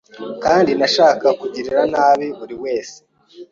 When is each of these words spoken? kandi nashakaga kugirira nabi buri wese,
kandi 0.43 0.71
nashakaga 0.79 1.29
kugirira 1.41 1.81
nabi 1.93 2.27
buri 2.39 2.55
wese, 2.63 2.97